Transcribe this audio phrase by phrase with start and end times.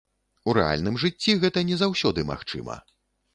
[0.47, 2.81] У рэальным жыцці гэта не заўсёды магчыма.